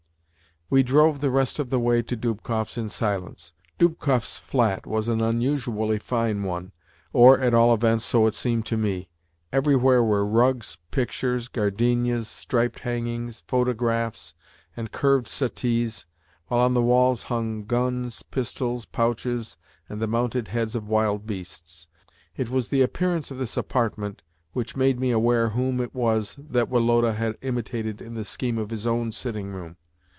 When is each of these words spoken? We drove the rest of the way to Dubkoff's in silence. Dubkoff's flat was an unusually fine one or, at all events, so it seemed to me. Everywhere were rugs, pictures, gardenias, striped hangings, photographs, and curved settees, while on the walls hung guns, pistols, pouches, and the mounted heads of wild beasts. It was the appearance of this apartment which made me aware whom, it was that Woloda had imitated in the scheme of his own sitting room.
We 0.73 0.83
drove 0.83 1.19
the 1.19 1.31
rest 1.31 1.59
of 1.59 1.69
the 1.69 1.81
way 1.81 2.01
to 2.03 2.15
Dubkoff's 2.15 2.77
in 2.77 2.87
silence. 2.87 3.51
Dubkoff's 3.77 4.37
flat 4.37 4.87
was 4.87 5.09
an 5.09 5.19
unusually 5.19 5.99
fine 5.99 6.43
one 6.43 6.71
or, 7.11 7.37
at 7.41 7.53
all 7.53 7.73
events, 7.73 8.05
so 8.05 8.25
it 8.25 8.33
seemed 8.33 8.65
to 8.67 8.77
me. 8.77 9.09
Everywhere 9.51 10.01
were 10.01 10.25
rugs, 10.25 10.77
pictures, 10.89 11.49
gardenias, 11.49 12.29
striped 12.29 12.79
hangings, 12.79 13.43
photographs, 13.49 14.33
and 14.77 14.93
curved 14.93 15.27
settees, 15.27 16.05
while 16.47 16.61
on 16.61 16.73
the 16.73 16.81
walls 16.81 17.23
hung 17.23 17.65
guns, 17.65 18.23
pistols, 18.23 18.85
pouches, 18.85 19.57
and 19.89 19.99
the 19.99 20.07
mounted 20.07 20.47
heads 20.47 20.73
of 20.73 20.87
wild 20.87 21.27
beasts. 21.27 21.89
It 22.37 22.49
was 22.49 22.69
the 22.69 22.81
appearance 22.81 23.29
of 23.29 23.39
this 23.39 23.57
apartment 23.57 24.21
which 24.53 24.77
made 24.77 25.01
me 25.01 25.11
aware 25.11 25.49
whom, 25.49 25.81
it 25.81 25.93
was 25.93 26.37
that 26.39 26.69
Woloda 26.69 27.13
had 27.15 27.37
imitated 27.41 28.01
in 28.01 28.13
the 28.13 28.23
scheme 28.23 28.57
of 28.57 28.69
his 28.69 28.87
own 28.87 29.11
sitting 29.11 29.51
room. 29.51 29.75